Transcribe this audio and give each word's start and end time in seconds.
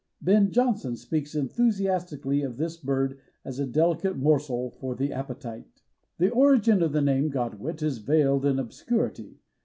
Ben 0.19 0.49
Jonson 0.51 0.95
speaks 0.95 1.35
enthusiastically 1.35 2.41
of 2.41 2.57
this 2.57 2.75
bird 2.75 3.19
as 3.45 3.59
a 3.59 3.67
delicate 3.67 4.17
morsel 4.17 4.71
for 4.71 4.95
the 4.95 5.13
appetite. 5.13 5.83
The 6.17 6.31
origin 6.31 6.81
of 6.81 6.91
the 6.91 7.03
name 7.03 7.29
Godwit 7.29 7.83
is 7.83 7.99
veiled 7.99 8.43
in 8.43 8.57
obscurity. 8.57 9.37